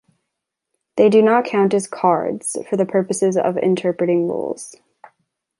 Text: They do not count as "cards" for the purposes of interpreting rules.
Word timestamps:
They 0.97 1.09
do 1.09 1.21
not 1.21 1.45
count 1.45 1.75
as 1.75 1.85
"cards" 1.85 2.57
for 2.67 2.75
the 2.75 2.87
purposes 2.87 3.37
of 3.37 3.55
interpreting 3.59 4.27
rules. 4.27 4.75